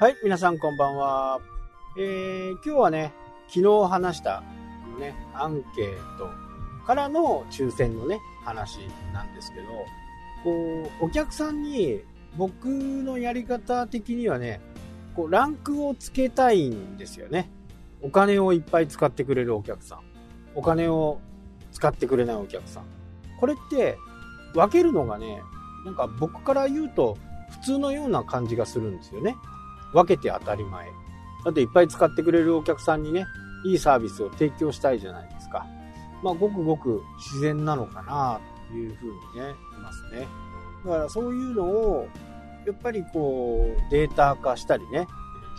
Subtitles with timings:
[0.00, 1.40] はい、皆さんこんばんは。
[1.98, 3.12] えー、今日はね、
[3.48, 4.44] 昨日話した、
[5.00, 6.30] ね、アンケート
[6.86, 8.78] からの抽選のね、話
[9.12, 9.66] なんですけど、
[10.44, 12.00] こう、お客さんに
[12.36, 14.60] 僕のやり方的にはね、
[15.16, 17.50] こう、ランクをつけたいんですよね。
[18.00, 20.00] お金をいっぱい使ってくれるお客さん。
[20.54, 21.18] お金を
[21.72, 22.84] 使ってくれないお客さん。
[23.40, 23.98] これって
[24.54, 25.42] 分けるのがね、
[25.84, 27.18] なんか僕から言うと
[27.50, 29.34] 普通のような感じがするんですよね。
[29.92, 30.86] 分けて当たり前。
[31.44, 33.26] だっていっぱい使ってくれるお客さんにね、
[33.64, 35.66] いいサービスを提供したいじゃないですか。
[36.22, 40.26] まあ、ごくごく自然なのかな、というふうにね、いますね。
[40.84, 42.08] だからそういうのを、
[42.66, 45.06] やっぱりこう、データ化したりね、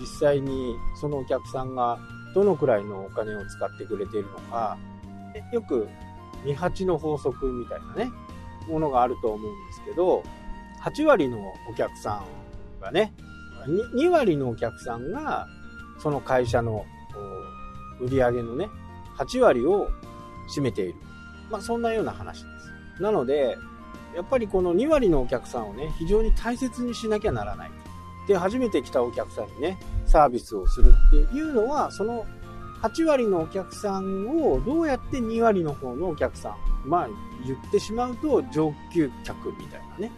[0.00, 1.98] 実際にそのお客さんが
[2.34, 4.76] どのくらいのお金を使ってくれているのか、
[5.52, 5.88] よく
[6.44, 8.10] 2、8の法則みたいなね、
[8.68, 10.22] ものがあると思うんですけど、
[10.82, 11.38] 8割の
[11.70, 12.22] お客さ
[12.78, 13.12] んがね、
[13.66, 15.46] 2割のお客さんが、
[15.98, 16.84] その会社の
[18.00, 18.68] 売り上げのね、
[19.18, 19.90] 8割を
[20.54, 20.94] 占めている。
[21.50, 22.48] まあ、そんなような話で
[22.96, 23.02] す。
[23.02, 23.56] なので、
[24.14, 27.70] やっぱりこの2割のお客さんをね、非常に大切にしなきゃならない。
[28.26, 32.26] で、初めて来たお客さんにね、サービスをするっていうのは、その
[32.82, 36.56] 8割のお客さんをどうやって2割の方のお客さん、
[36.88, 37.08] まあ
[37.46, 40.12] 言ってしまうと上級客みたいなね、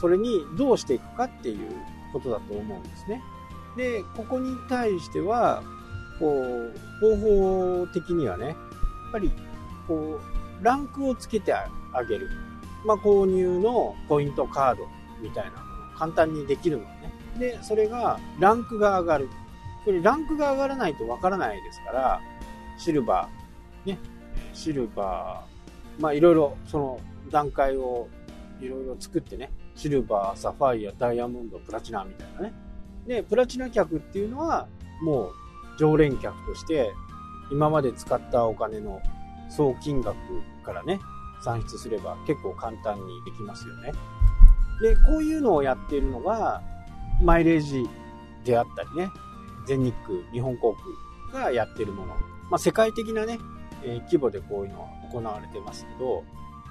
[0.00, 1.70] それにどうしていくかっていう
[2.12, 3.22] ことだと思うんですね。
[3.76, 5.62] で、ここに対しては、
[6.18, 8.56] こう、方法的にはね、やっ
[9.12, 9.32] ぱり、
[9.88, 11.68] こう、ランクをつけてあ
[12.08, 12.30] げる。
[12.84, 14.86] まあ、購入のポイントカード
[15.20, 17.12] みたいなものを簡単にできるのね。
[17.38, 19.28] で、それが、ランクが上がる。
[19.84, 22.20] これ、ランクが上がらないとわからないですから、
[22.78, 23.98] シルバー、ね、
[24.52, 28.08] シルバー、まあ、いろいろ、その段階を
[28.60, 32.54] いろいろ作ってね、シルバー、サファイア、ダイヤモンド、プラチナみたいなね。
[33.06, 34.68] で、プラチナ客っていうのは、
[35.02, 35.32] もう
[35.78, 36.92] 常連客として、
[37.50, 39.00] 今まで使ったお金の
[39.48, 40.16] 総金額
[40.64, 41.00] からね、
[41.42, 43.92] 算出すれば結構簡単にできますよね。
[44.80, 46.62] で、こういうのをやっているのが、
[47.22, 47.88] マイレージ
[48.44, 49.10] であったりね、
[49.66, 50.74] 全日空、日本航
[51.32, 52.14] 空がやってるもの。
[52.50, 53.38] まあ、世界的なね、
[53.84, 56.24] えー、規模でこういうのは行われてますけど、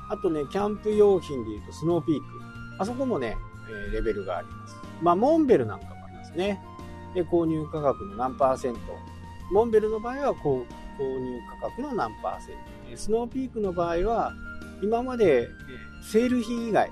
[0.10, 2.51] あとね、キャンプ用品で言うとスノーピーク。
[2.82, 3.38] あそこもね、
[3.70, 4.76] えレベルがあります。
[5.04, 6.60] まあ、モンベルなんかもありますね。
[7.14, 8.80] で、購入価格の何パーセント。
[9.52, 10.66] モンベルの場合は購入
[11.62, 12.56] 価格の何パーセン
[12.92, 12.98] ト。
[12.98, 14.34] スノーピークの場合は、
[14.82, 15.48] 今まで
[16.02, 16.92] セール品以外、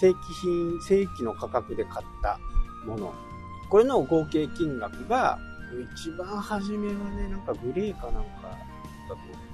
[0.00, 2.40] 正規品、正規の価格で買った
[2.84, 3.14] もの。
[3.70, 5.38] これの合計金額が、
[5.94, 8.58] 一番初めはね、なんかグレーかなんか、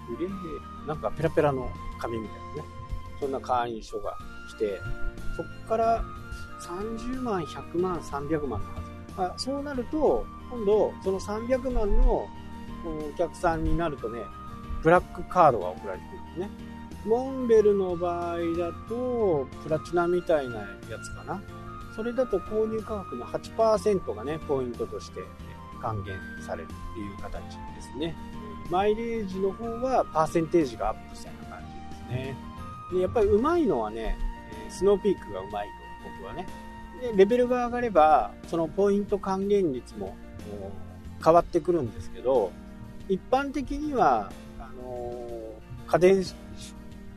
[0.09, 1.69] グレー、なんかペラペラの
[2.01, 2.86] 紙みたいなね。
[3.21, 4.17] そんな会員証が
[4.49, 4.81] 来て、
[5.37, 6.05] そこから
[6.61, 9.23] 30万、100万、300万のはず。
[9.23, 12.29] あそうなると、今度、その300万のお
[13.17, 14.21] 客さんになるとね、
[14.83, 16.51] ブラックカードが送られてくるんですね。
[17.07, 20.67] モンベルの場合だと、プラチナみたいなや
[21.03, 21.41] つかな。
[21.95, 25.21] それだと購入価格の8%がね、ポイントとして
[25.81, 28.15] 還元されるっていう形ですね。
[28.71, 32.37] マイレージの方はパーセンテージがアップしたような感じですね。
[32.93, 34.17] で、やっぱりうまいのはね、
[34.69, 35.73] スノーピークがうまいと、
[36.19, 36.47] 僕はね。
[37.01, 40.17] で、レベルが上がれば、そのポイント還元率も
[41.25, 42.53] 変わってくるんですけど、
[43.09, 45.41] 一般的には、あの
[45.87, 46.25] 家電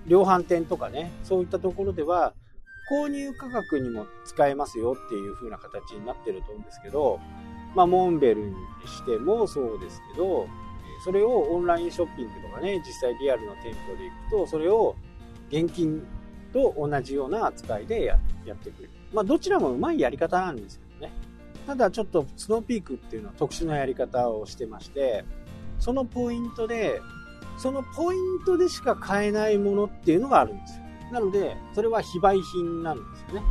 [0.08, 2.34] 量販店とかね、そういったところでは、
[2.92, 7.20] 購入価格にも使えますよっていう風な形になってると思うんですけど、
[7.76, 8.56] まあ、モンベルに
[8.88, 10.48] してもそうですけど、
[11.06, 14.96] それをオンラインショッピングとかね、実際リアルの店舗で行くと、それを
[15.52, 16.04] 現金
[16.54, 18.90] と同じような扱いでやってくれる。
[19.14, 21.14] まあ、どちらもうまいやり方なんですけどね。
[21.68, 25.26] ただちょっとスノーピークっていうのは特殊なやり方をしてまして、
[25.80, 27.02] そのポイントで、
[27.58, 30.84] そのポイントでしか買えないものっていうのがあるんですよ。
[31.12, 33.48] なので、それは非売品なんですよね。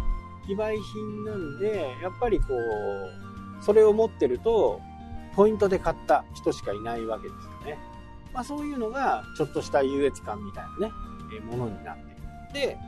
[0.46, 4.80] 非売品なんで、やっぱりこう、それを持ってると、
[5.34, 7.78] ポイントで買った人しかいないわけですよね。
[8.32, 10.92] まあそういうのが、ちょっとした優越感みたいなね、
[11.40, 12.12] ものになって
[12.58, 12.68] いる。
[12.68, 12.78] で、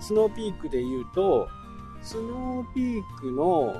[0.00, 1.48] スノーピークで言うと、
[2.02, 3.74] スノーピークの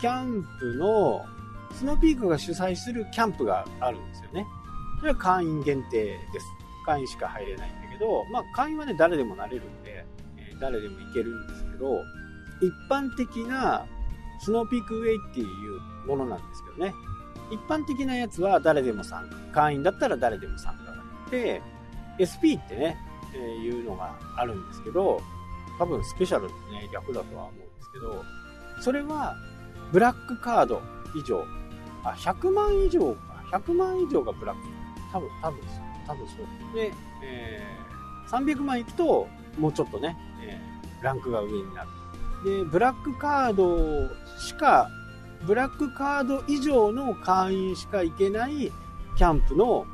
[0.00, 1.24] キャンプの、
[1.72, 4.46] スノーピークが主催するキャンプがあるんですよね。
[5.00, 6.46] それは会員限定です。
[6.86, 10.04] 会員しか入れないんだけど、まあ会員はね、誰でもなれるんで、
[10.36, 12.02] えー、誰でも行けるんですけど、
[12.60, 13.86] 一般的な
[14.40, 16.94] スノーピークウェイっていうものなんですけどね。
[17.50, 19.36] 一般的なやつは誰でも参加。
[19.52, 20.94] 会員だったら誰でも参加が
[21.30, 21.62] で、
[22.20, 22.96] SP ってね、
[23.34, 25.20] えー、いうのがあるんですけど、
[25.78, 28.24] 多分スペシャルってね、逆だとは思うんですけど、
[28.80, 29.36] それは
[29.92, 30.80] ブラックカード、
[31.14, 31.44] 以上、
[32.02, 33.34] あ、100万以上か。
[33.52, 34.62] 100万以上がブラック。
[35.12, 35.60] 多分、多分、
[36.06, 36.74] 多分そう。
[36.74, 36.92] で、
[37.22, 39.28] えー、300万いくと、
[39.58, 41.88] もうちょっとね、えー、ランクが上になる。
[42.44, 44.88] で、ブラックカードしか、
[45.46, 48.72] ブラックカード以上の会員しか行けない
[49.16, 49.86] キャンプの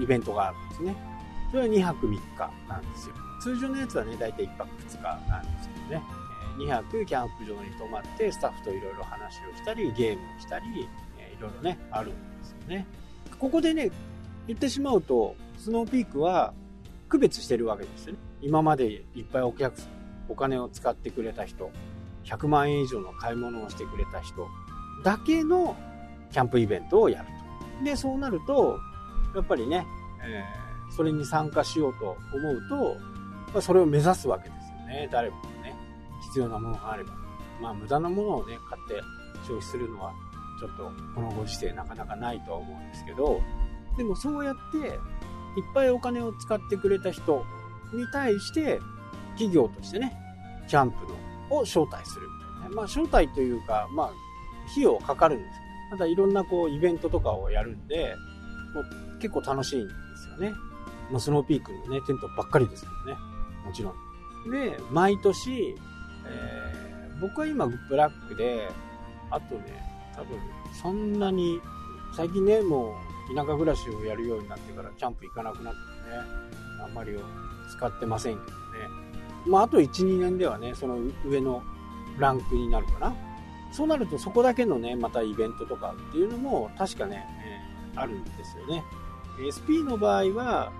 [0.00, 1.13] イベントがあるんですね。
[1.54, 3.14] それは2泊3日なんですよ。
[3.40, 6.02] 通常のやつはね、大体1泊2日なんですけどね。
[6.58, 10.88] 2泊キャンプ場に泊まってスタッフといろいろ話をしたり、ゲームをしたり、い
[11.38, 12.86] ろいろね、あるんですよね。
[13.38, 13.92] ここでね、
[14.48, 16.52] 言ってしまうと、スノーピークは
[17.08, 18.18] 区別してるわけですよね。
[18.42, 19.90] 今までいっぱいお客さん、
[20.28, 21.70] お金を使ってくれた人、
[22.24, 24.48] 100万円以上の買い物をしてくれた人
[25.04, 25.76] だけの
[26.32, 27.28] キャンプイベントをやる
[27.78, 27.84] と。
[27.84, 28.76] で、そうなると、
[29.36, 29.86] やっぱりね、
[30.24, 30.63] えー、
[30.96, 32.96] それに参加しようと思うと、
[33.52, 35.08] まあ、それを目指すわけですよね。
[35.10, 35.76] 誰もがね、
[36.22, 37.12] 必要なものがあれば。
[37.60, 39.00] まあ、無駄なものをね、買って
[39.46, 40.12] 消費するのは、
[40.60, 43.40] ちょっとこのご時世なかなかないとは思うんですけど、
[43.96, 44.94] でもそうやって、いっ
[45.72, 47.44] ぱいお金を使ってくれた人
[47.92, 48.80] に対して、
[49.32, 50.16] 企業としてね、
[50.68, 50.96] キャンプ
[51.50, 52.74] のを招待するみたいな、ね。
[52.74, 54.06] まあ、招待というか、まあ、
[54.70, 55.50] 費用かかるんです
[55.90, 58.14] けど、ただいろんなこう、イベントとかをやるんで、
[58.74, 60.52] もう結構楽しいんですよね。
[61.10, 63.18] まあ、スノーピークのね、テントばっかりですけどね。
[63.64, 63.94] もちろ
[64.46, 64.50] ん。
[64.50, 65.74] で、毎年、
[66.26, 68.68] えー、僕は今ブラックで、
[69.30, 69.82] あとね、
[70.14, 70.38] 多分
[70.72, 71.60] そんなに、
[72.14, 72.96] 最近ね、も
[73.30, 75.84] う田舎暮らしをやるようになってからキャンプ行かなくなってね、
[76.84, 77.12] あんまり
[77.70, 78.54] 使ってませんけどね。
[79.46, 81.62] まあ、あと1、2年ではね、その上の
[82.18, 83.14] ランクになるかな。
[83.72, 87.26] そうなるとそこだけのね、またイベントとかっていうのも確かね、
[87.94, 88.84] えー、あるんですよね。
[89.38, 90.72] SP の場合は、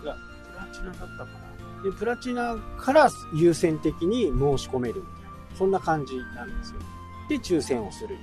[0.00, 1.82] プラチナだったかな。
[1.82, 6.80] で、プラチナから優先的に申し込めるみたいな、そんな感じなんですよ。
[7.28, 8.16] で、抽選をする。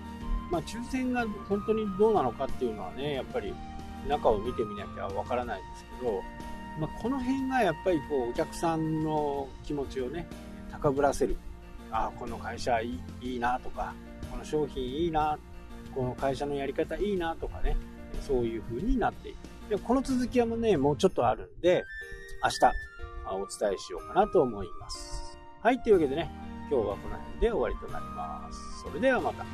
[0.51, 3.53] まあ、抽選が本当にどうなのかっていうのはね、やっぱり
[4.07, 6.21] 中を見てみなきゃわからないですけど、
[6.79, 10.27] まあ、この辺がやっぱりこう、お客さんの気持ちをね、
[10.71, 11.35] 高ぶらせる。
[11.91, 13.93] ああ、この会社いいいいなとか、
[14.29, 15.37] この商品いいな、
[15.95, 17.75] この会社のやり方いいなとかね、
[18.21, 19.56] そういう風になっていく。
[19.69, 21.83] でこの続きはね、もうちょっとあるんで、
[22.43, 22.55] 明日、
[23.35, 25.37] お伝えしようかなと思います。
[25.61, 26.31] はい、というわけでね、
[26.71, 28.81] 今日はこの辺で終わりとなります。
[28.83, 29.45] それではまた。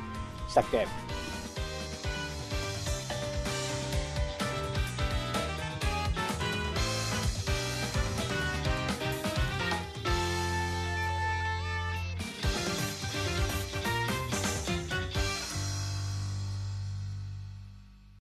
[0.48, 0.88] したっけ？